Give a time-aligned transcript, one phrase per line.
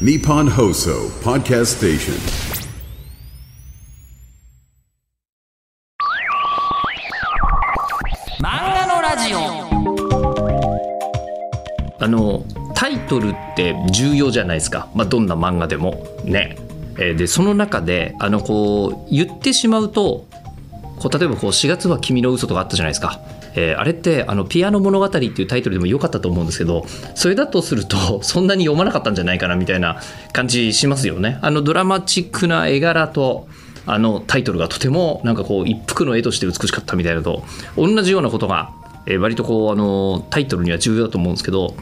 [0.00, 2.14] Nippon Hoso Podcast Station.
[8.40, 9.38] 漫画のラジオ
[12.00, 12.44] あの
[12.74, 16.56] タイトルって重要じゃないですか、まあ、どんな漫画でもね。
[16.98, 20.26] えーでその中であのこう言ってしまうと
[20.98, 23.20] こう例えばこう4月は君の嘘とかあったじゃないですか。
[23.54, 26.84] えーあれってあの「ピアノ物語」っていうタイトルでも良かったと思うんですけど
[27.14, 29.96] それだとすると そんなに読まなかったんじゃないかなみたいな
[30.32, 31.38] 感じしますよね。
[31.42, 33.46] あのドラマチックな絵柄と
[33.86, 37.44] あのタイトルがとてもなんかこう一幅の絵として美しかったみたいなと
[37.76, 38.70] 同じようなことが、
[39.06, 41.76] えー割とこうあのタイトルには重要だと思うんですけど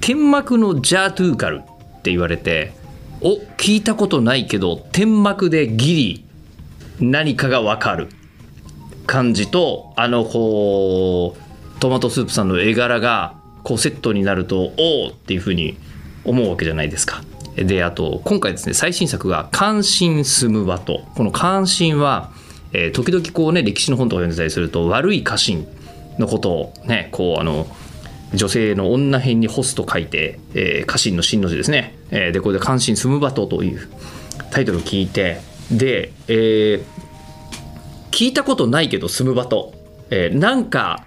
[0.00, 2.72] 天幕のジャートゥーカルって言われて
[3.22, 6.24] お聞いたことないけど天幕でギリ
[7.00, 8.08] 何かが分かる
[9.10, 15.76] 感じとあのこうトマトスープさんの絵柄がこうセットになるとおおっていうふうに
[16.24, 17.24] 思うわけじゃないですか。
[17.56, 22.30] であと今回ですね最新作が「関心住む場と」この関心は、
[22.72, 25.66] えー時々こうね歴史の本とか読んでたりすると悪い家臣
[26.20, 27.66] のことをねこうあの
[28.32, 33.88] 女性の女編に干すと書いて、えー家臣の真の字ですね、えーでこれで「関心住む場と」という
[34.52, 35.40] タイトルを聞いて。
[35.72, 37.09] で、えー
[38.20, 39.72] 聞いたことないけど住む場と、
[40.10, 41.06] えーなんか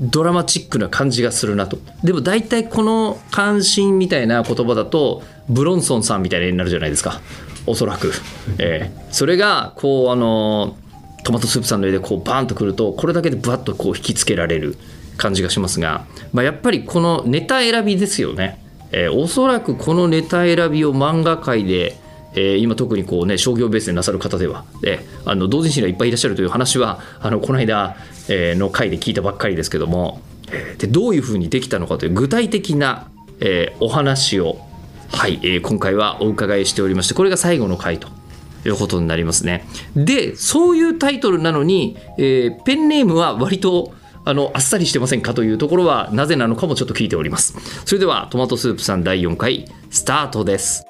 [0.00, 1.78] ドラマチックな感じがするなと。
[2.02, 7.20] でも大体この関心みたいな言葉だとブロンソンさんみたいになるじゃないですか。
[7.66, 8.12] おそらく、
[8.56, 10.78] えーそれがこうあの
[11.22, 14.78] トマトスープさんの絵でこうバーンとくるとこれだけでブワッとこう引きつけられる
[15.18, 22.00] 感じがしますが、まあ、やっぱりこのネタ選びですよね、えーおそらくこのネタ選びを漫画界で
[22.34, 27.96] えー今特にこうね商業ベースでなさる方ではであの同人誌がいっぱいいらっしゃるという話はあのこの間、
[28.28, 30.20] えーの回で聞いたばっかりですけども、
[30.78, 33.08] でどういうふうにできたのかという具体的な、
[33.40, 34.58] えお話を、
[35.10, 38.08] はいえ今回はお伺いしておりましてこれが最後の回と。
[38.64, 39.66] いうことになりますね。
[39.96, 43.92] でそういうタイトルなのに、えペンネームは割と
[44.24, 47.56] あのあっさりしてませんかというところはなぜなのかもちょっと聞いております。
[47.84, 50.84] それではトマトスープさん第4回スタートです。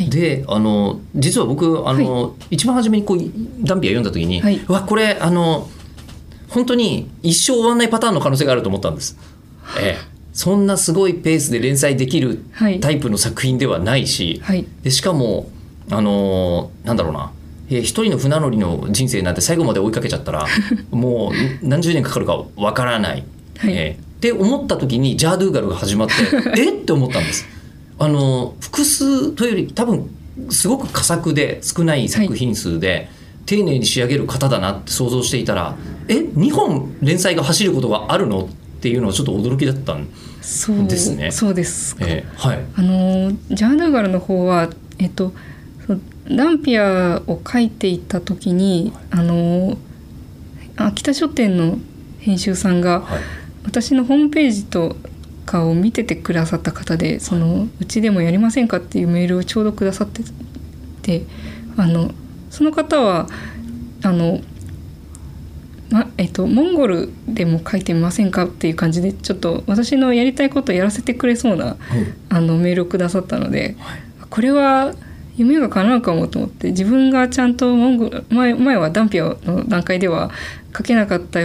[0.00, 0.10] はい。
[0.10, 3.18] であの実は僕あの、一番初めにこう
[3.64, 4.56] ダンピア読んだ時に、はい。
[4.66, 5.68] うわこれあの
[6.48, 9.18] 本当に一生終わんないパターンの可能性があると思ったんです。
[9.78, 12.80] ええ、そんなすごいペースで連載できるはい。
[12.80, 14.66] タイプの作品ではないし、はい。
[14.82, 15.50] でしかも
[15.90, 17.32] あのなんだろうな。
[17.68, 20.46] えー一人の船乗りの人生なんて最後まで追いかけちゃったら
[20.90, 21.30] も
[21.62, 23.24] う何十年かかるかわからない。
[23.58, 23.72] はい。
[23.72, 26.14] えーって思った時にジャードゥーガルが始まって
[26.60, 27.46] えって思ったんです。
[28.00, 30.10] あの複数というより多分
[30.48, 33.10] すごく佳作で少ない作品数で、
[33.44, 35.76] 丁寧に仕上げる方だなって想像していたら
[36.08, 38.48] え2本連載が走ることがあるのっ
[38.80, 41.30] ていうのはちょっと驚きだったんですね。
[41.30, 42.64] そうですか、えーはい。
[42.76, 45.34] あのジャードゥガルの方はえっと
[46.30, 49.76] ダンピアを書いていた時にあの
[50.76, 51.78] 秋田書店の
[52.20, 53.20] 編集さんがはい。
[53.64, 54.96] 私のホームページと
[55.46, 60.22] かを見ててくださった方でそのうちでもやりませんかっていうメールをちょうどくださって
[61.02, 61.26] て
[61.76, 62.12] あの
[62.50, 63.28] その方は
[64.02, 64.40] あの
[65.90, 71.76] まえっと、モンゴルでも書いてみませんかっていう感じでちょっと私のやりたいことをやらせてくれそうな
[72.28, 73.76] あのメールをくださったので、
[74.30, 74.94] これは
[75.36, 80.30] 夢が叶うかもと思って自分がちゃんとモンゴル前前はダンピアの段階では
[80.76, 81.40] 書けなかった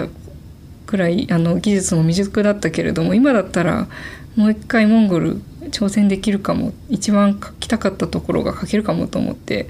[0.85, 3.87] くらいあの技術も未熟だったけれども今だったら
[4.35, 5.41] もう一回モンゴル
[5.71, 9.69] 挑戦できるかも一番書きたかったところが書けるかもと思って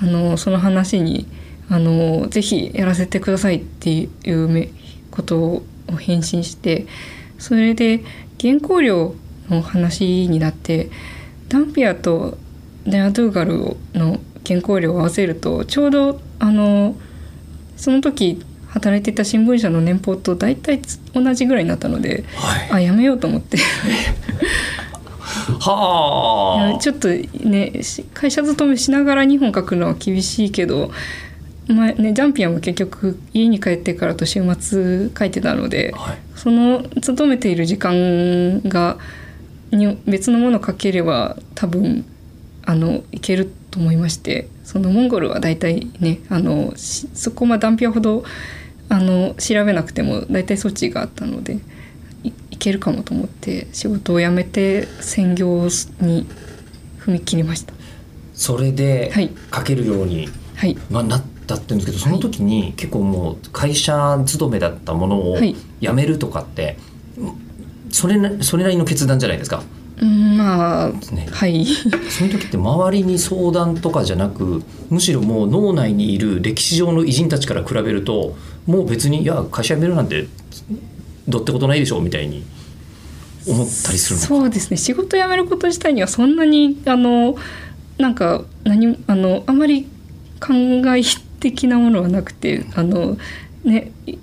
[0.00, 1.26] あのその話に
[1.68, 4.70] あのぜひやらせてくださいっていう
[5.10, 5.62] ことを
[5.98, 6.86] 返信して
[7.38, 8.02] それで
[8.40, 9.14] 原稿料
[9.48, 10.90] の話になって
[11.48, 12.38] ダンピアと
[12.86, 16.96] デアドゥーガルの原稿料を合わせるとちょうどあの
[17.76, 20.80] その時働いていた新聞社の年俸と大体
[21.14, 22.70] 同じぐらいになったので、はい。
[22.72, 23.58] あやめようと思って。
[25.60, 30.90] はいあやちょっとねし会社勤めしながら2本書くのは厳しいけど、
[31.66, 36.18] まあね、ジャンピアンも結局家に帰ってからと週末書いてたので、はい。
[36.34, 38.98] その勤めている時間が
[39.70, 42.04] に別のものを書ければ多分
[42.64, 48.24] あのいけると思いましてそのモンゴルは大体ねあのしそこまでダンピアほど
[48.88, 51.58] あの調べなくても大体措置があったので
[52.24, 55.64] いいけるかもと思って仕事を辞めて専業
[56.00, 56.26] に
[56.98, 57.72] 踏み切りました。
[58.34, 59.30] それではい。
[59.54, 60.76] 書けるように、はい。
[60.90, 65.54] まあ、なったってんですけどその時に結構もう会社勤めだったものをはい。
[65.80, 66.78] 辞めるとかって、
[67.90, 69.58] それなそれなりの決断じゃないですか。
[69.58, 71.66] うんまあ、ねはい。
[71.66, 78.36] その時って周りに相談とかじゃなくむしろもう脳内にいる歴史上の偉人たちから比べると
[78.66, 80.26] もう別にいや会社辞めるなんて
[81.26, 82.44] どってことないでしょみたいに
[83.46, 84.28] 思ったりするのか。
[84.28, 84.76] そうですね。
[84.76, 87.36] 仕事辞めること自体にはそんなにあの
[87.98, 89.88] なんか何あのあまり
[90.40, 90.54] 考
[90.94, 91.02] え
[91.40, 93.18] 的なものはなくてあの
[93.64, 94.18] ねい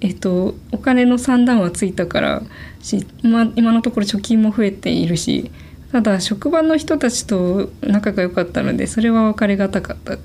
[0.00, 2.42] えっとお金の算段はついたから
[2.86, 5.50] し、まあ、今のところ貯金も増えているし
[5.92, 10.18] ただ職場の人たちと仲が良かったのでそれは別れがたかった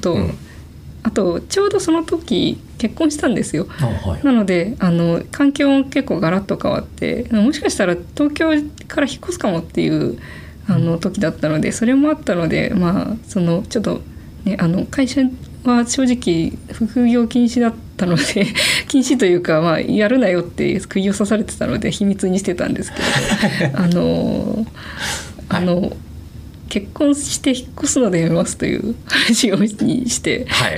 [0.00, 0.38] と、うん。
[1.04, 3.66] あとちょうどその時結婚したんですよ。
[3.80, 4.24] あはい。
[4.24, 8.50] なのであの環境も結構ガラッと変わってもしかしたら東京
[8.86, 10.18] から引っ越すかもっていう
[10.68, 14.00] あの時だったのでそれもあったのでまあそのちょっと
[14.44, 15.22] ねあの会社
[15.64, 18.46] は正直副業禁止だったので
[18.88, 24.66] 禁止というか、まあ、やるなよって釘を刺されてたので秘密にしてたんですけど あの
[25.48, 25.94] あの、
[26.68, 30.46] 結婚して引っ越すのでやめますという話をにして。
[30.48, 30.76] はい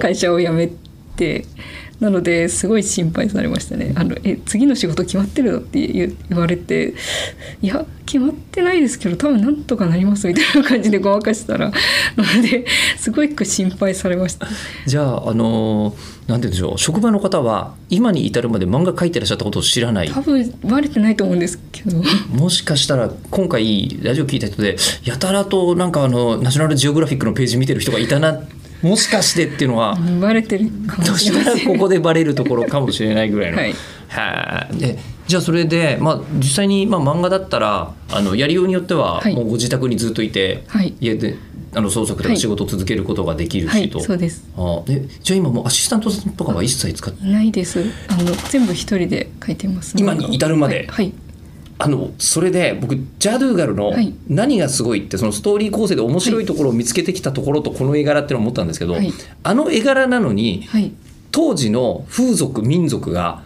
[0.00, 0.70] 会社を辞め
[1.16, 1.44] て
[2.00, 3.92] なのですごい心配されましたね。
[3.96, 6.94] あのえ次の仕事決まってるのって言言われて
[7.60, 11.74] いや決まってないですけど多分なんとかなりますみたいな感じでごまかしたらな
[12.36, 12.66] ので
[12.96, 14.46] すごい心配されました。
[14.86, 15.96] じゃああの
[16.28, 20.08] なんて言うんでしょう職場の方は今に至るまで漫画描いてらっしゃったことを知らない？
[20.08, 22.00] 多分バレてないと思うんですけど。
[22.30, 28.40] もしかしたら今回ラジオ聞いた人でやたらとなんかあのナショナルジオグラフィックのページ見てる人がいたな
[28.82, 31.66] もしかしてっていうのはバレてるかもしれません。
[31.66, 33.58] ここでバレるところかもしれないぐらいの。
[33.58, 33.74] はい。
[34.08, 34.76] はい。
[34.76, 39.34] でじゃあそれで、まあ、実際に、まあ、漫画だったらあのやりようによっては、はい。
[39.34, 40.94] もうご自宅にずっといて、はい。
[41.00, 41.36] 家で
[41.74, 42.38] あの創作とかはい。
[42.38, 44.48] 仕事を続けることができるはいしと、そうです。
[44.56, 47.30] あでじゃあ今もうアシスタントとかは一切使ってい？
[47.30, 47.84] ないです。
[48.08, 49.94] あの全部一人で書いてます。
[49.98, 50.76] 今に至るまで。
[50.76, 51.12] はい、はい
[51.80, 54.12] あのそれで僕ジャドゥーガルのはい。
[54.28, 59.12] 何がすごいってそのストーリー構成で面白いところを見つけてきたところとこの絵柄っていうのを思ったんですけど、はい。
[59.44, 60.92] あの絵柄なのにはい。
[61.30, 63.42] 当時の風俗民族が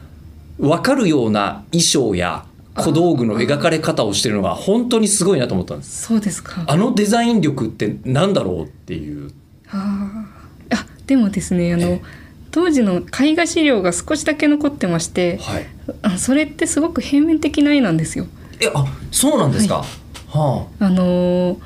[0.59, 2.47] 分かるような衣装や
[2.77, 6.05] 小道具の描かれ方をしてるのが本当にすごいなと思ったんです。
[6.05, 6.65] そうですか。
[6.67, 9.31] あのデザイン力ってなんだろうっていう。
[9.69, 10.77] あー。
[10.77, 12.22] あでもですねあの、ええ
[12.53, 15.67] 当時の絵画資料が少しだけ残ってましてはい。
[16.03, 18.27] あそれってすごく平面的な絵なんですよ。
[18.61, 19.85] えあそうなんですか？
[20.29, 21.59] はあのー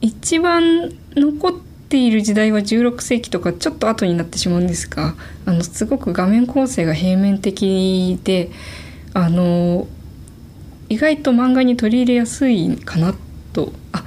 [0.00, 1.52] 一番残っ
[1.88, 5.14] ている時代は16世紀とかちょっと後になってしまうんですが
[5.46, 8.50] あのすごく画面構成が平面的で
[9.14, 9.86] あのー
[10.90, 13.14] 意外と漫画に取り入れやすいかな
[13.54, 14.04] とあ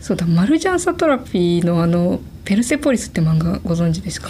[0.00, 4.28] そうだマルジャン・サトラピーのあの「ペルセポリス」って漫画ご存知ですか？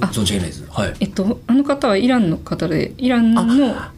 [0.00, 0.64] 存じ上げないです。
[0.70, 0.94] はい。
[1.00, 3.44] えっと、あの方はイランの方でイランの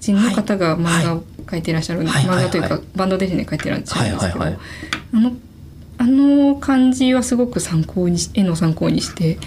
[0.00, 4.50] 人の方が漫画を描いていらっしゃるんです、はいはい漫画というか、はいバンドでね描いてらっしゃるんですけど、あ
[5.12, 5.32] の
[5.98, 9.38] あの感じはすごく参考にし絵の参考にして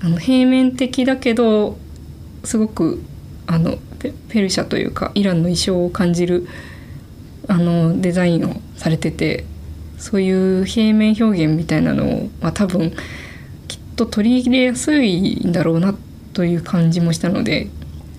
[0.00, 1.78] あの平面的だけど
[2.44, 3.02] すごく
[3.46, 6.48] あのペペルシャというかイランの衣装を感じる
[7.48, 9.44] あのデザインをされてて
[9.98, 10.30] そうい
[10.62, 12.92] う平面表現みたいなのを、まあ、多分
[14.04, 15.94] と取り入れやすいんだろうな
[16.32, 17.68] という感じもしたので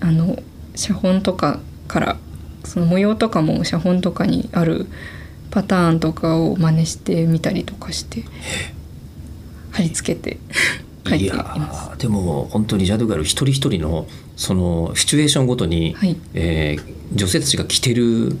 [0.00, 0.38] あの
[0.74, 2.16] 写本とかから
[2.64, 4.86] その模様とかも写本とかにある
[5.50, 8.24] パターンとかを真似してみたりとかして
[9.72, 10.38] 貼り付けて
[11.06, 14.06] 書いていまでも本当にジャドゥガル一人一人の
[14.36, 16.16] そのシチュエーションごとに、はい。
[16.34, 18.36] えー女性たちが着てる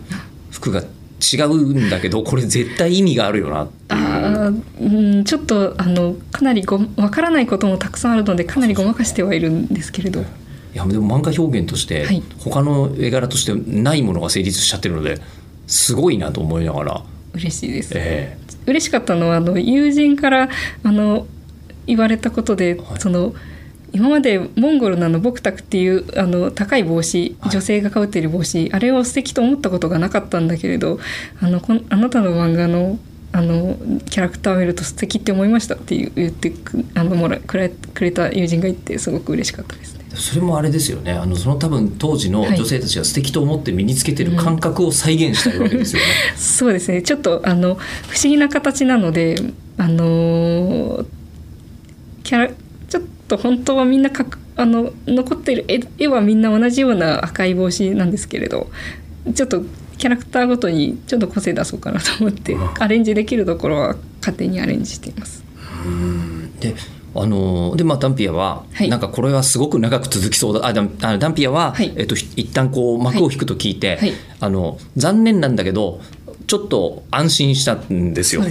[0.50, 4.02] 服が違うんだけどこれ絶対意味があるよなっていう。
[4.28, 10.20] うんちょっとあのかなりごわからないこともたくさんあるのでかなりごまかしてはいるんですけれど。
[10.20, 12.22] いやでも漫画表現として、はい。
[12.40, 15.20] 他の絵柄としてないものが成立しちゃってるので
[15.68, 17.02] すごいなと思いながら、
[17.32, 17.92] 嬉しいです。
[17.94, 20.48] え嬉しかったのはあの友人から
[20.82, 21.28] あの
[21.86, 23.00] 言われたことで、はい。
[23.00, 23.34] その
[23.92, 27.52] 今までモンゴルのあのボクタクっていうあの高い帽子はい。
[27.52, 30.98] 女性がかぶっている帽子、あれを素敵と思ったことがなかったんだけれど
[31.40, 32.98] あのこんあなたの漫画の
[33.36, 33.76] あの
[34.10, 40.04] キャラクターを見ると素敵って思いましたっていう言ってくあのもらくれくれた友人がいてすごく嬉しかったですね。
[40.12, 46.06] えそれもあれですよねあのその多分当時のはい女性たちが素敵と思って身につけてる感覚を再現したいわけですよね。
[46.38, 47.74] そうですねちょっとあの
[48.06, 49.42] 不思議な形なので
[49.78, 51.04] あの
[52.22, 52.50] キャラ
[52.88, 58.70] ちょっと本当はみんなかくあの残っている絵絵はみんな同じような赤い帽子なんですけれど
[59.34, 59.64] ちょっと
[60.04, 62.82] キャラクターごとにちょっと個性出そうかなと思ってうん。
[62.82, 65.42] アレンジできるところは勝手にアレンジしています。
[65.86, 66.60] うん。
[66.60, 66.74] で
[67.14, 68.90] あのでまあダンピアは、はい。
[68.90, 70.66] なんかこれはすごく長く続きそうだ。
[70.66, 71.90] あダンあダンピアは、はい。
[71.96, 74.12] えっとひ一旦こう幕を引くと聞いて、はい。
[74.40, 76.02] あの残念なんだけど
[76.46, 78.42] ちょっと安心したんですよ。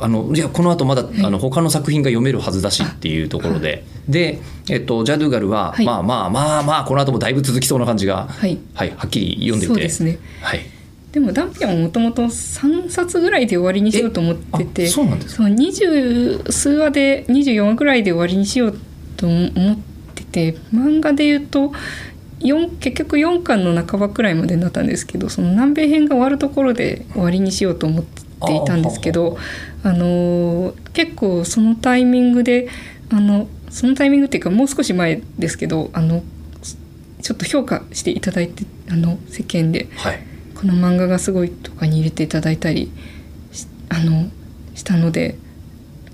[0.00, 5.86] あのいやこの後まだ、あの他の作品が読めるはずだしっていうところで、で、えっと、ジャドゥガルは、はい。
[5.86, 8.58] まあまあまあまあこの後もだいぶ続きそうな感じが、はい。
[8.74, 9.74] はい、はっきり読んでみて。
[9.74, 10.18] そうですね。
[10.42, 10.60] はい、
[11.12, 15.44] でもダンピアももともと3冊ぐらいで終わりにしようと思っててそうなんですか？
[15.44, 18.78] そう20数話で24話ぐらいで終わりにしよう
[19.16, 19.78] と思っ
[20.14, 21.72] てて漫画で言うと4
[22.40, 29.38] 結局4巻の半ばくらいまでになったんですけどその南米編が終わるところで終わりにしようと思っていたんですけど
[29.82, 32.68] あのー結構そのタイミングで
[33.10, 36.22] あのそのタイミングっていうかもう少し前ですけどあの
[37.22, 39.88] ちょっと評価していただいてあの世間で。
[39.96, 42.90] はいこの漫画がすごいとかに入れていただいたり
[43.52, 44.30] しあの
[44.74, 45.36] したので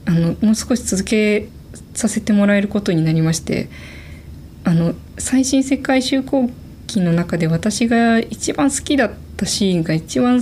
[0.05, 1.49] あのもう少し続け
[1.95, 3.69] させてもらえることになりまして
[4.64, 6.50] あの最新世界周航
[6.87, 10.40] 記の中で私が一番好きだったシーンが一番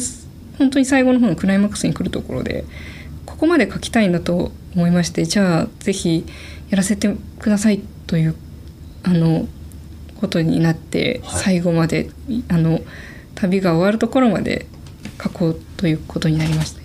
[0.59, 2.65] 本当に最後の方のクライマックスに来るところで
[3.25, 6.27] ここまで書きたいなと思いましてじゃあぜひ
[6.69, 8.37] やらせてくださいという
[9.03, 9.47] あの
[10.21, 11.43] ことになって、はい。
[11.43, 12.11] 最後まで
[12.49, 12.81] あの
[13.35, 14.67] 旅が終わるところまで
[15.23, 16.81] 書こうということになりました。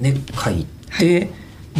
[0.00, 0.66] で書い
[0.98, 1.30] て、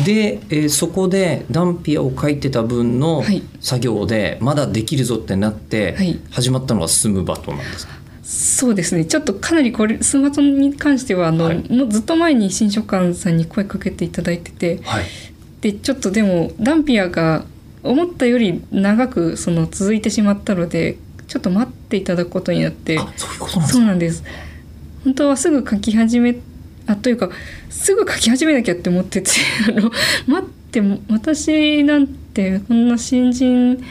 [0.05, 3.43] で、えーそこでダンピアを書いてた分のはい。
[3.61, 6.19] 作業でまだできるぞってなってはい。
[6.31, 9.05] 始まったのがスムバトなんですか、そうですね。
[9.05, 11.57] ちょっとかなりこれスマートに関してはあの、はい。
[11.71, 15.05] もうずっと前に新書館さんに声かけていただいててはい。
[15.61, 17.45] でちょっとでもダンピアが
[17.83, 20.97] 思ったより長くその続いてしまったので
[21.29, 23.73] ちょっと待っていただくことになってあそういうことなんですか？
[23.73, 24.25] そうなんです。
[25.05, 26.35] 本当はすぐ書き始め
[26.93, 27.31] あというか
[27.71, 29.31] すぐ書き始めなきゃって思ってて
[29.69, 29.91] あの
[30.27, 33.83] 待っても私なんてこんな新人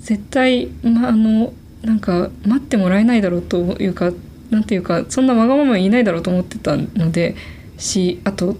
[0.00, 4.12] 絶対、ま、あのなんか待ってもらえないだろうというか
[4.50, 7.36] なんていうかそんなわがまま言いないだろうと思ってたので
[7.78, 8.56] しあと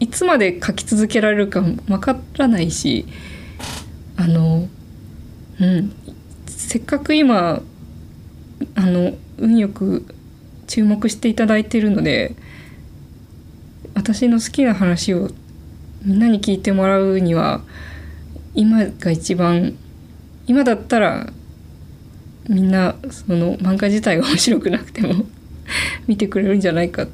[0.00, 3.06] いつまで書き続けられるかわからないし
[4.16, 4.68] あの
[5.60, 5.92] うん
[6.46, 7.62] せっかく今
[8.74, 10.04] あの運よく
[10.66, 12.34] 注目していただいてるので
[13.94, 15.30] 私の好きな話を
[16.04, 17.62] みんなに聞いてもらうには
[18.54, 19.76] 今が一番
[20.46, 21.32] 今だったら
[22.48, 25.24] みんなその漫画自体が面白くなくても
[26.08, 27.06] 見てくれるんじゃないか。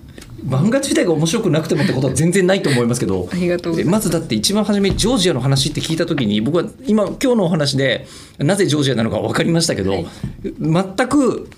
[0.47, 8.07] 漫画自体が面白くなくてもってことは全然ないと思いますけどありがとうまずだって一番初めジョージアの話って聞いた時に僕は今今日のお話で
[8.39, 10.07] なぜジョージアなのか分かりましたけど、はい。
[10.45, 11.49] 全く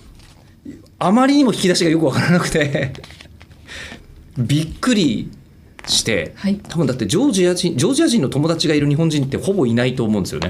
[0.99, 2.93] あまりにも引き出しがよく分からなくて
[4.39, 5.31] びっくり
[5.87, 6.57] して、はい。
[6.69, 10.49] 多分だってジョージア人ジョージア人の友達がいる日本人ってほぼいないと思うんですよね。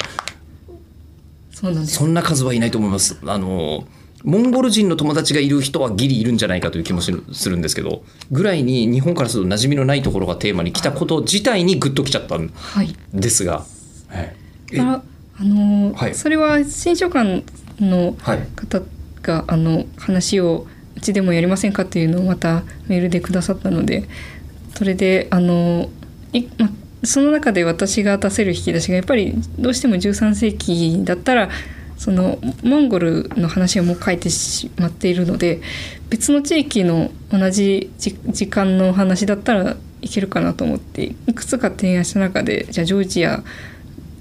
[1.50, 1.95] すそうなんです。
[1.97, 3.18] そんな数はいないと思います。
[3.25, 3.87] あの
[4.25, 8.02] モンゴル人の友達がいる人はギリいるんじゃないかという気もするするんですけど
[8.33, 12.95] ぐらいに日本からすると馴染みのないところがテーマに来たこと自体にグッときちゃったんはい。
[13.14, 13.64] ですが、
[14.09, 14.37] はい、
[14.73, 15.02] えあ
[15.40, 16.14] あの、はい。
[16.16, 17.45] それは新書館
[17.80, 18.47] のはい。
[18.57, 18.83] 方
[19.23, 20.66] があの話を
[20.98, 24.08] うちでもやりませんかっていうのをまたメールでくださったので
[24.74, 25.88] それであの
[26.32, 26.70] い、ま、
[27.04, 31.50] その中で私が出せる引き出しがやっぱりどうしても13世紀だったら
[31.96, 35.60] そのモンゴルの話はもう書いてしまっているので
[36.10, 43.44] 別の地域の同じ時間の話だったらいけるかなと思っていくつか提案した中でじゃあジョージア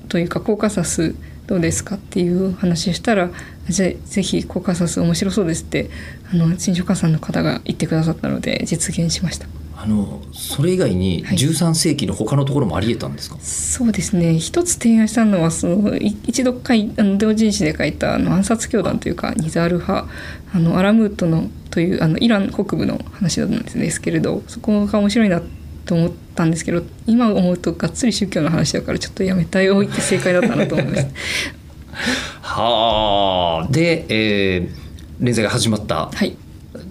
[0.09, 1.15] というかコーカサス
[1.47, 3.31] どうですかっていう話をしたら
[3.69, 5.89] じゃあぜひコーカサス面白そうですって
[6.31, 9.47] あの新書家さんの方が言ってくださったので実現しました。
[9.79, 11.37] あのそれ以外にはい。
[11.37, 14.39] 13世紀の他のところもありえたんですか、そうですね。
[14.39, 20.07] 一つ提案したのはそのい一度書いあの同人誌で書いたあの暗殺教団というかニザール派
[20.53, 25.43] あのアラムートのというあのイラン北部の話なんですけれどそこが面白いな
[25.85, 31.07] と思ったんですけど今思うとがっつり宗教の話だからちょっとやめたいおいて正解だったなと思います。
[32.61, 33.71] はあ。
[33.71, 34.87] で、えー
[35.19, 36.35] 連載が始まったはい。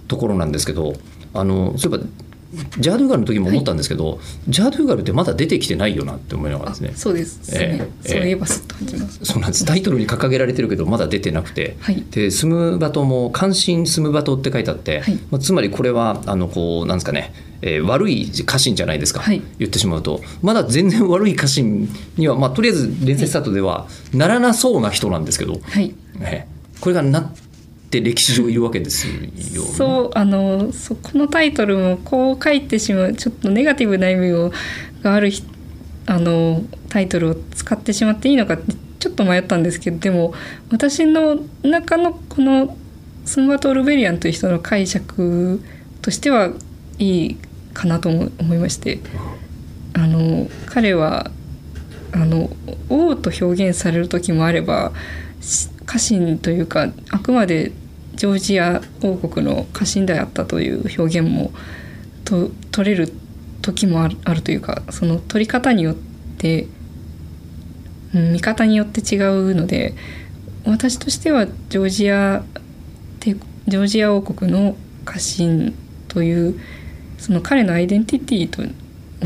[0.09, 0.93] ところなんですけど
[1.33, 2.03] あのそういえば
[2.79, 6.93] ジャードゥーガルの時も思ったんですけど、ジャードゥーガルってまだ出てきてないよなって思いながらですね。
[6.95, 7.51] そうです。
[7.51, 9.19] ね、ええそういえばすっと感じます。
[9.23, 9.65] そうなんです。
[9.65, 12.03] タイトルに掲げられてるけどまだ出てなくて、はい。
[12.09, 15.19] でスムバトも「関心スムバト」って書いてあって、はい。
[15.29, 19.41] まあ、つまりこれはあのこうなんですかね、えー悪い家臣じゃないですか、はい。
[19.59, 20.21] 言ってしまうと。
[20.41, 25.93] まだ全然悪い家臣には、まあ、とりあえず連載スタートではならなそうな人なんですけど、はい。
[26.21, 27.33] えーこれがな
[27.99, 29.31] って歴史上いるわけですよ、ね。
[29.75, 34.51] そうあのそこのタイトルもこう書いてしまうちょっとネガティブな意味を
[35.03, 35.47] がある人
[36.07, 40.33] あのタイトルを使ってしまっていいのかってちょっと迷ったんですけどでも
[40.71, 42.77] 私の中のこの
[43.25, 45.61] スンバト・オルベリアンという人の解釈
[46.01, 46.51] としては
[46.97, 47.37] いい
[47.73, 48.99] かなと思いまして
[49.93, 51.29] あの彼は
[52.13, 52.49] あの
[52.89, 54.93] 王と表現される時もあれば
[55.85, 57.71] 家臣というかあくまで
[58.17, 61.51] ジョージア王国の家臣であったという表現も
[62.25, 63.13] と取れる
[63.61, 65.95] 時もあるあるというかその取り方によっ
[66.37, 66.67] て、
[68.13, 69.93] うん、見方によって違うので
[70.65, 72.43] 私としてはジョージア
[73.19, 73.35] 帝
[73.67, 75.75] ジョージア王国の家臣
[76.07, 76.59] という
[77.19, 78.63] その彼のアイデンティティと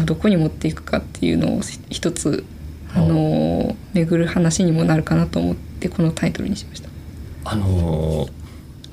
[0.02, 2.46] をどこに持っていくかっていうのを一つ
[2.94, 6.90] あの巡る話にもなるかなと思ってこのタイトルにしました。
[7.46, 8.41] あのー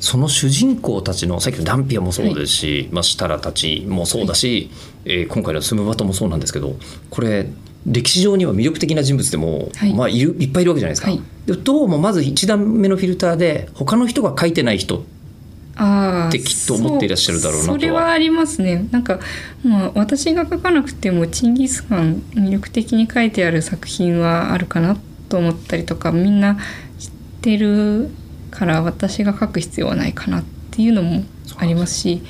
[0.01, 4.71] その主人公たちのさっきのダンピアもそうですし、まあ、シタラたちもそうだし、
[5.05, 6.77] えー今回のスムバトもそうなんですけど
[7.11, 7.47] これ
[7.87, 9.95] 歴史上には魅力的な人物でも、はい。
[9.95, 11.11] まあ、いるいっぱいいるわけじゃないですか。
[11.11, 11.23] はい。
[11.47, 17.79] でどうもまず1段目のフィルターで他の人が書いてない人ってきっと思っていらっしゃるだろうなとは。
[17.79, 18.87] そそれはありますね。
[18.91, 19.21] なんか、
[19.65, 24.97] まあ、私が書かなくてもチンギス・ハン魅力的に書いてある作品はあるかな
[25.29, 26.57] と思ったりとかみんな
[26.99, 28.11] 知ってる
[28.51, 31.25] から私が書く必要はないかなっていうのも
[31.57, 32.23] ありますし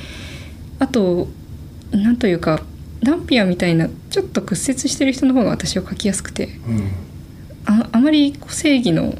[0.79, 1.29] あと
[1.91, 2.63] なんというか
[3.03, 6.49] ダンピアみたいなちょっと屈折してる人の方が私は書きやすくて
[7.67, 9.15] ああまり正義の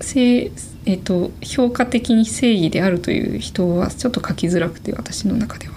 [0.00, 0.50] 正、
[0.86, 5.74] えっと評価的に正義であるという人はちょっと書きづらくて私の中では。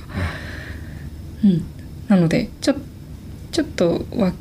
[1.43, 1.65] うん、
[2.07, 2.75] なのでちょ
[3.51, 4.33] ちょっとは、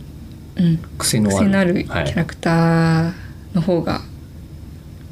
[0.56, 1.38] うん、癖のある。
[1.38, 2.06] 癖のあるキはい。
[2.06, 3.12] ャラクター
[3.54, 4.00] の方が、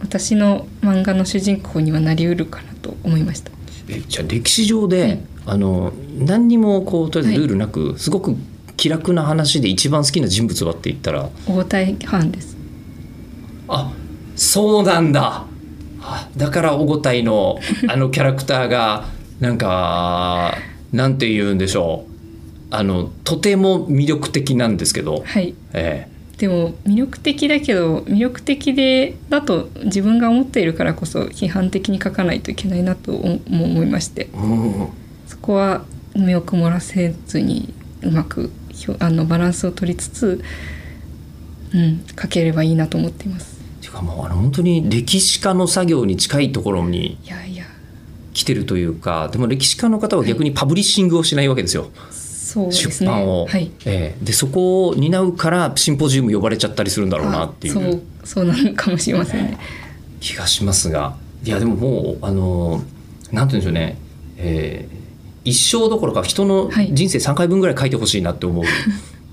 [0.01, 3.51] 私の漫画の主人公にはなりうるかなと思いました。
[3.89, 8.37] えじゃあ歴史上で、はいあの何にもこうとりあえずルールなく、すごく
[8.77, 11.29] 気楽な話で一番好きな人物はって言ったら。
[11.49, 12.57] 大体藩です。
[13.69, 13.93] あ
[14.37, 15.45] そうなんだ。
[16.03, 19.07] あだからおごたいの あのキャラクターが
[19.41, 20.57] なんか
[20.93, 22.11] なんて言うんでしょう。
[22.73, 25.55] あのとても魅力的なんですけど、はい。
[25.73, 26.07] え
[26.41, 34.31] でも魅力的だけど魅力的でだと自分が思っているからこそ批判的に書かないといけないなとも思いまして
[35.27, 35.85] そこは
[36.17, 38.51] 目を曇らせずにうまく
[39.01, 40.43] あのバランスを取りつつ、
[41.75, 43.61] うん、書ければいいなと思っています。
[43.83, 47.67] ていうかもうあの本当に歴史家の作業に近いところにいやいや
[48.33, 51.91] 来てるというかでも歴史家の方は逆にパブリッシングをしないわけですよ。
[51.95, 52.20] そうです
[52.59, 52.73] ね。
[52.73, 53.71] 出版を、はい。
[53.85, 59.59] ええでそこを担うからシンポジウム呼ばれちゃったりするんだろうなっていあそううそうなのかもしれませんね。
[60.21, 62.83] 気がしますがいやでももうあの
[63.33, 63.99] なんて言うんでしょうね、
[64.37, 65.01] えー
[65.43, 68.63] 一生どころか人のはい人生3回分ぐらい書いてほしいなって思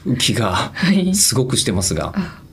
[0.05, 1.13] う気が はい。
[1.13, 2.13] すごくしてますが。
[2.15, 2.46] あはい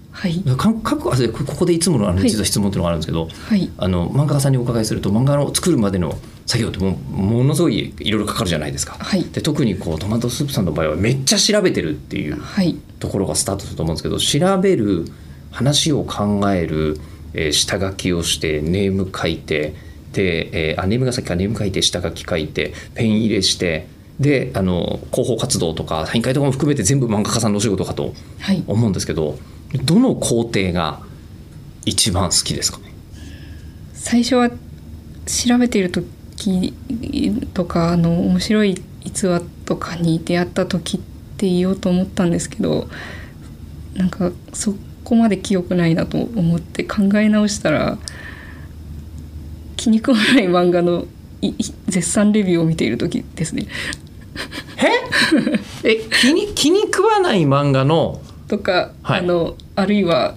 [0.56, 2.30] かんかあこここでいつものあのはい。
[2.30, 3.70] 実は質問っていうのがあるんですけど、はい。
[3.78, 8.96] あの漫画家さんにお伺いすると漫画の作るまでの作業ってもうものすごいいろいろかかるじゃないですか。
[8.98, 9.24] はい。
[9.24, 12.76] で特にこうトマトスープさんの場合はめっちゃ調べてるっていうはい。
[13.00, 15.06] ところがスタートすると思うんですけど調べる
[15.50, 16.98] 話を考える、
[17.34, 19.74] えー下書きをしてネーム書いて
[20.12, 23.88] で、えーあネームが先かネーム書いて下書き書いてペン入れして
[24.20, 28.62] であの広報活動とかサイン会とかも含めて全部漫画家さんのお仕事かとはい。
[28.68, 29.36] 思うんですけど
[29.84, 31.00] どの工程が
[31.84, 32.78] 一番好きですか？
[32.78, 32.92] ね
[33.94, 36.72] 最初は調べている時
[37.54, 41.00] とかあの面白い逸話とかに出会った時っ
[41.36, 42.88] て言おうと思ったんですけど
[43.94, 47.98] なんかそこまで記憶ないなと思って考え直したら
[49.76, 51.06] 気に食わない漫画の
[51.86, 53.66] 絶賛レビューを見ている時ですね。
[55.84, 59.20] え 気に気に食わない漫画の、とか、はい。
[59.20, 60.36] あのあるいは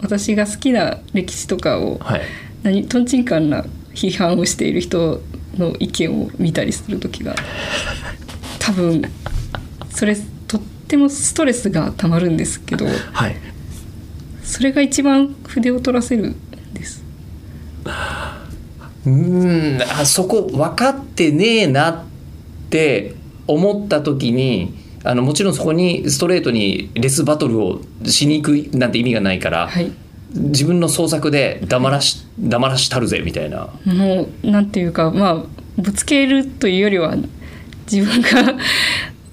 [0.00, 2.22] 私が好きな歴史とかをはい、
[2.62, 5.20] 何とんちんかんな批判をしている人
[5.56, 7.34] の意見を見たりする時が
[8.58, 9.02] 多分
[9.90, 10.16] それ
[10.48, 13.36] とってもストレスがたまるんですけどはい、
[14.42, 16.36] それが一番筆を取らせるん
[16.74, 17.02] です。
[19.04, 22.04] うーんあそこ分かってねえなっ
[22.70, 23.14] て
[23.48, 29.90] 思った時にあのもちろんそこにストレートにレスバトルをしに行くなんて意味がないから、はい、
[30.34, 33.68] 自分の創作で黙らし黙らしたるぜみたいな。
[33.84, 35.44] もうなんていうかまあ
[35.76, 37.16] ぶつけるというよりは
[37.90, 38.56] 自分が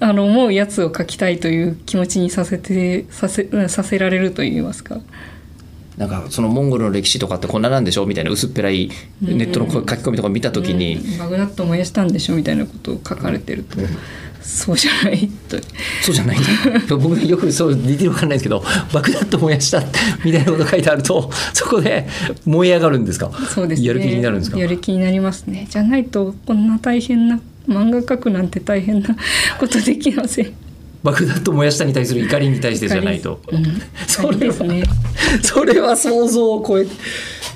[0.00, 4.98] あの思うやつを書きたいという気持ちにさせてさせさせられるといいますか
[5.96, 13.76] なんかそのモンゴルの歴史とかってこんななんでしょみたいな薄っぺらいネットの書き込みとか見た時に、うんバグダッド燃やしたんでしょみたいなことを書かれてると、
[14.40, 15.58] そうじゃないと。
[16.02, 16.38] そうじゃない。
[16.88, 19.80] 僕よくそうディテールわかんないですけど爆弾と燃やした
[20.24, 22.08] みたいなこと書いてあるとそこで
[22.46, 23.30] 燃え上がるんですか？
[23.32, 23.88] そうですね。
[23.88, 24.58] やる気になるんですか？
[24.58, 25.66] やる気になりますね。
[25.68, 29.14] じゃないとこんな大変な漫画描くなんて大変な
[29.58, 30.54] ことできません
[31.02, 33.64] 爆弾と燃やしたに対する怒りに対してじゃないと、うん、
[34.06, 34.82] それはですね。
[35.42, 36.86] それは想像を超え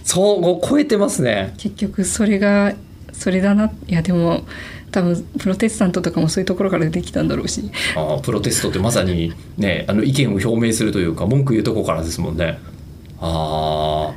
[0.05, 1.55] そう超えてますね。
[1.59, 2.75] 結局それが
[3.13, 3.71] それだな。
[3.89, 4.45] いやでも
[4.91, 7.71] 多分プロテスタントとかもそういうところから出てきたんだろうし。
[7.97, 12.59] ああプロテストってまさにねあの意見を表明するというか文句言うとこからですもんね。
[13.21, 14.13] あ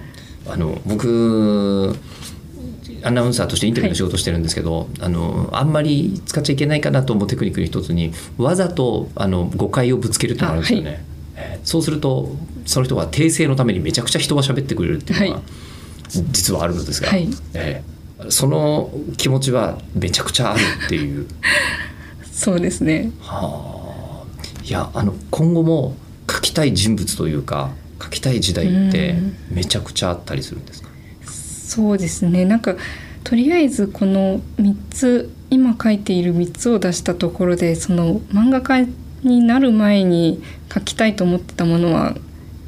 [0.48, 1.96] ああの僕
[3.08, 11.18] アナウンサーとしてインタビューの仕事してるんですけど、あのあんまり使っちゃいけないかなと思うテクニックの一つにわざとあの誤解をぶつけるってあるんですよね、えー
[11.64, 12.30] そうすると
[12.66, 15.44] その人が訂正のためにめちゃくちゃ人が喋ってくれるっていうのが、はい。
[16.32, 17.28] 実はあるのですが、はい。
[17.54, 17.98] えー
[18.30, 21.28] その気持ちはめちゃくちゃあるっていう。
[22.32, 23.12] そうですね。
[23.20, 25.96] はあ、いやあの今後も
[26.30, 27.70] 書きたい人物というか
[28.02, 29.56] 書きたい時代ってうん。
[29.58, 30.87] めちゃくちゃあったりするんですか、
[31.68, 32.46] そうですね。
[32.46, 32.78] なんか
[33.26, 38.88] とりあえずこの3つ今書いている3つを出したところでその漫画家
[39.22, 40.42] になる前に
[40.74, 42.16] 書きたいと思ってたものは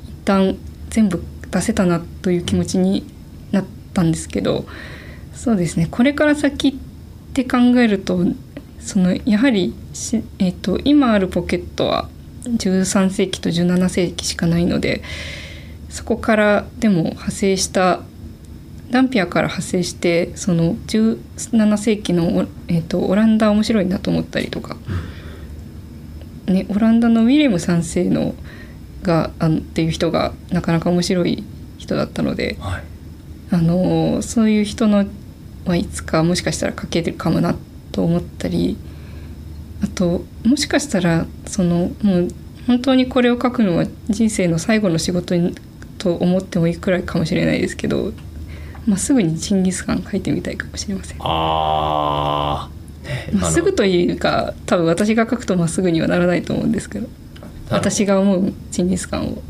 [0.03, 0.57] 一旦
[0.89, 3.05] 全部出せたなという気持ちに
[3.53, 4.65] なったんですけど
[5.33, 5.87] そうですね。
[5.89, 6.73] これから先っ
[7.33, 8.25] て考えると
[8.81, 12.09] そのやはりし、えー、と今あるポケットは
[12.43, 15.03] 13世紀と17世紀しかないので
[15.87, 18.01] そこからでも派生した
[18.91, 24.77] ダンピアから派生してその17世紀のオ,、えー、とオランダ面白いなと思ったりとか、
[26.47, 28.35] ね、オランダのウィレム3世の
[29.03, 31.43] があのっていう人がなかなか面白い
[31.77, 32.83] 人だったので、はい、
[33.51, 35.05] あのそういう人の
[35.65, 37.55] はいつかもしかしたら書けるかもな
[37.91, 38.77] と思ったり。
[39.81, 42.27] あともしかしたらそのもう
[42.67, 45.55] 本当にこれを書くのは人生の最後の仕事に
[45.97, 48.13] と思ってもいいくらいかもしれないですけど、
[48.89, 51.17] まあ、すぐにジンギスカン書いてみたいかもしれません。
[51.19, 53.07] あー。
[53.07, 57.07] ねまっすぐというか多分私が書くとまっすぐにはならないと思うんですけど
[57.69, 59.41] 私が思うジンギスカンを。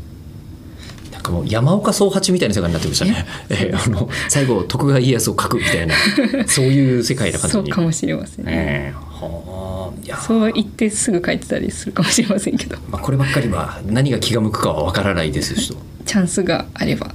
[1.10, 5.94] なんかもう山岡宗八みたいな世界になってましたね、えーあの最後徳川家康を書くみたいな
[6.46, 7.64] そういう世界な感じに。
[7.64, 10.20] そうかもしれません、えーはあいやー。
[10.20, 12.76] そう言ってすぐ書いてたりするかもしれませんけど。
[12.90, 15.76] まあ、こればっかりは何が気が向くかは分からないですしと。
[16.04, 17.14] チャンスがあれば。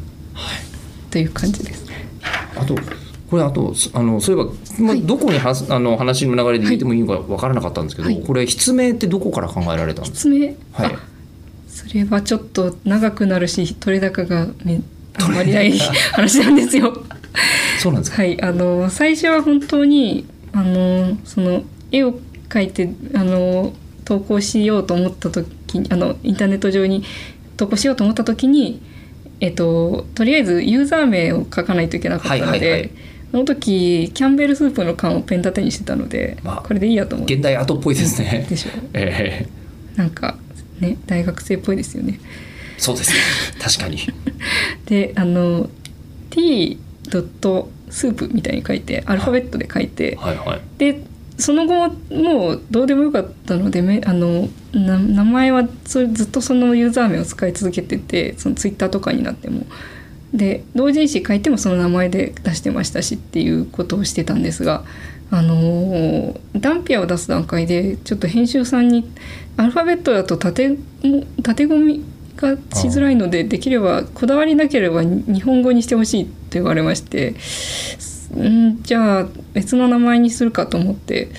[1.09, 1.84] という感じです。
[2.55, 2.75] あと
[3.29, 5.01] これあとあのそういえば、まあはい。
[5.01, 8.21] どこにはあの話の流れで言ってもいいのか分からなかったんですけど、はい。
[8.21, 10.93] これ筆名ってどこから考えられたんです説明、はい。
[10.93, 10.99] あ
[11.67, 14.79] それはちょっと長くなるし取れ高がめ
[15.17, 15.77] あんまりない
[16.13, 16.93] 話なんですよ。
[16.93, 17.01] か
[17.79, 23.73] そうなんですか、はい、あの最初は本当にあのその絵を描いてあの
[24.05, 27.03] 投稿しようと思った時にあのインターネット上に
[27.57, 28.81] 投稿しようと思った時に、
[29.39, 32.91] えっと、とりあえずユーザー名を書かないといけなかったので、はいはいはい。
[33.31, 37.33] その時キャンベルスープの缶をペン立てにしてたので、まあこれでいいやと思って。
[37.33, 38.45] 現代アートっぽいですね。
[38.49, 38.69] でしょ。
[38.93, 39.47] え
[39.95, 40.37] なんか
[40.79, 42.19] ね大学生っぽいですよね。
[42.77, 43.17] ーそうですね。
[43.61, 43.99] 確かに。
[44.85, 45.69] であの
[46.29, 46.79] T.
[47.09, 50.61] ドットスープみたいに書いてアルファベットで書いて、はいはい。
[50.77, 51.01] で
[51.37, 59.65] その後もうどうでもよかったのでめあの名前はずっとそのユーザー名を使い続けててそのツイッターとかになっても。
[60.33, 64.83] で同人誌書いてもその名前で出してましたしっていうことをしてたんですが
[65.31, 69.09] あのダンピアを出す段階でちょっと編集さんに
[69.55, 70.77] アルファベットだと縦
[71.41, 77.35] 縦込みがしづらいのでできればこだわりなければ日本語にしてほしいと言われまして
[78.33, 81.29] んじゃあ別の名前にするかと思って。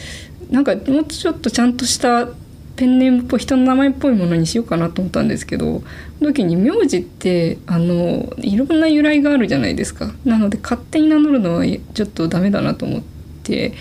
[0.50, 2.28] なんかもうちょっとちゃんとした
[2.76, 5.82] ペンネームっぽい人の名前っぽいものにしようかなと思ったんですけど
[6.18, 10.12] その時に名字ってあのいろんな由来があるじゃないですか。
[10.24, 13.02] なので勝手に名乗るのはちょっとダメだなと思っ
[13.42, 13.72] て。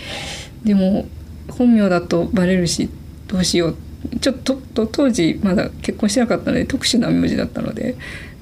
[0.64, 1.06] でも
[1.48, 2.88] 本名だとバレるし
[3.28, 3.76] どうしよう。
[4.20, 7.96] ちょっとと当時まだ結婚してなかったので特殊な名字だったので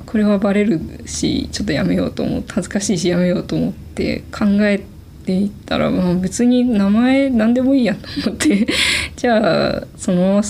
[0.07, 3.84] これはバレるしちょっとやめようと思って恥ずかしいしやめようと思って。
[4.31, 4.85] 考え
[5.25, 8.67] ていったら、まあ、別に名前何でもいいやと思って
[9.17, 10.43] じゃあそのまま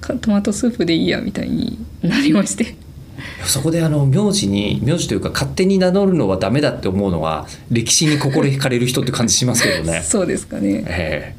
[0.00, 2.76] かトマトスープでいいやみたいになりまして。
[3.44, 10.02] そこであの名字に名字というか勝手に名乗るのはダメだって思うのは歴史に心惹かれる人って感じしますけどね。
[10.06, 10.84] そうですかね。
[10.86, 11.34] え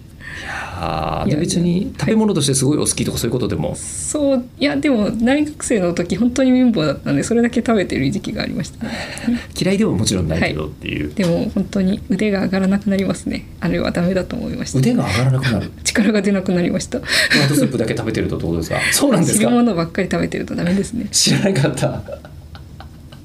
[0.84, 8.86] あーで別に食べ物としてすごいお好きとかそういうことでも、そういやでも大学生の時本当に貧乏だったんでそれだけ食べてる時期がありました。
[8.86, 8.91] ね
[9.60, 13.46] 嫌いではもちろんないけどっていう、でも本当に腕が上がらなくなりますね。
[13.60, 14.80] あれはダメだと思いました。
[14.80, 15.72] 腕が上がらなくなる。
[15.84, 17.00] 力が出なくなりました。
[17.00, 17.06] ト
[17.41, 18.78] マトスープだけ食べてるとってことですか？
[18.91, 21.08] そうなんです汁か物ばっかり食べてるとダメですね。
[21.12, 22.02] 知らなかった。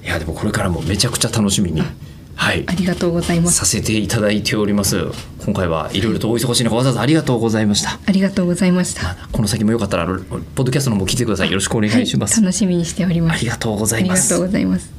[0.05, 1.83] いやでもこれからもめちゃくちゃ楽しみに
[2.38, 2.64] はい。
[2.68, 3.59] ありがとうございます。
[3.59, 5.07] させていただいております。
[5.44, 7.98] 今回はいろいろとお忙しい中わざわざありがとうございました。
[8.07, 9.16] ありがとうございました。
[9.33, 11.48] この先もよかったらポッドキャストの方も聞いてください。
[11.48, 13.38] よろしくお願いします、はい、楽しみにしております。
[13.38, 14.29] ありがとうござあいます。
[14.29, 14.90] りがとうございます。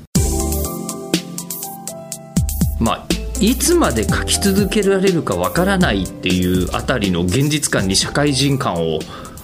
[2.80, 3.06] まあ
[3.40, 9.00] いつまで書き続けられるかわからないっていうあたりの現実感に社会人感を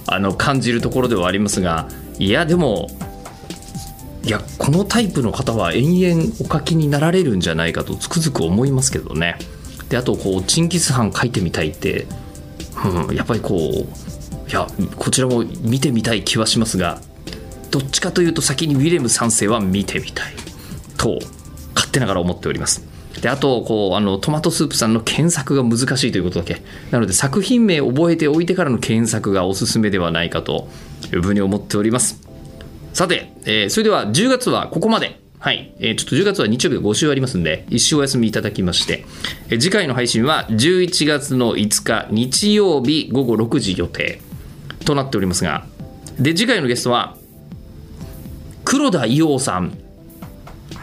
[0.08, 1.88] あの感じるところではありますが
[2.19, 2.89] いやでも
[4.26, 9.38] いやこのタイプの方は延々お書きになられるんじゃないかとつくづく思いますけどね。
[9.90, 12.08] であとこうチンギス・ハン書いてみたいって、
[12.84, 17.00] うん、やっぱりこういやこちらも見てみたい気はしますが
[17.70, 20.34] どっちかというと先にウィレム3世は見てみたい
[20.98, 21.20] と
[21.76, 22.84] 勝手ながら思っております。
[23.22, 30.68] であとこうあのトマトスープさんの検索が難しいということだけなので作品名覚えておいてからの検索がおすすめではないかと
[31.14, 32.25] いうふうに思っております
[32.95, 35.19] さて、えーそれでは10月はここまで。
[35.38, 39.05] はい、えーちょっと10月は日曜日が5週ありますんで1週お休みいただきまして、
[39.49, 44.21] えー次回の配信は11月の5日日曜日午後6時予定
[44.86, 45.65] となっておりますが。
[46.17, 47.17] で次回のゲストは
[48.63, 49.77] 黒田伊王さん。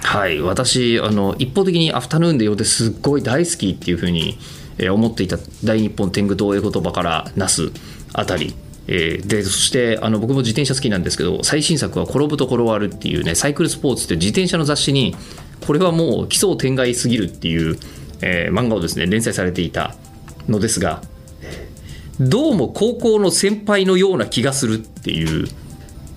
[0.02, 0.42] はい。
[0.42, 4.36] 私あの一方的にアフタヌーンでよってすっごい大好きっていうふうに、
[4.76, 7.72] えー思っていた大日本天狗東映言葉からなす
[8.12, 8.54] あたり、
[8.88, 15.14] えーでそしてあの僕も自転車好きなんですけど最新作は「転ぶと転わる」っていうねサイクルスポーツって自転車の雑誌に
[15.66, 17.78] これはもう奇想天外すぎるっていう、
[18.20, 19.94] えー漫画をですね連載されていた
[20.48, 21.02] のですが
[22.20, 25.48] どうも高校の先輩のような気がするっていう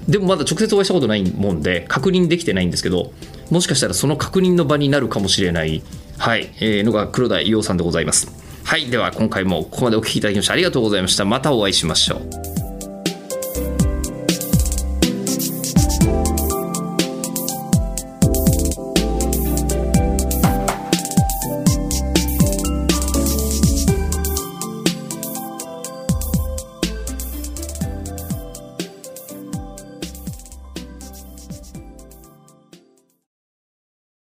[0.08, 3.12] でもまだ直接お会いしたことないもんで確認できてないんですけど
[3.50, 5.84] もしかしたらその確認の場になるかもしれない、
[6.18, 8.45] はいえーのが黒田伊代さんでございます。
[8.66, 11.24] はいでは今回もここまでお聞きいただきましてありがとうございました。
[11.24, 12.65] またお会いしましょう。